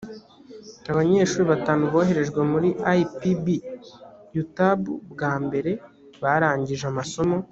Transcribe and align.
abanyeshuri 0.91 1.43
batanu 1.51 1.83
boherejwe 1.93 2.39
muri 2.51 2.69
ipb 3.31 3.45
utab 4.41 4.81
bwa 5.11 5.33
mbere 5.45 5.71
barangije 6.21 6.85
amasomo 6.93 7.37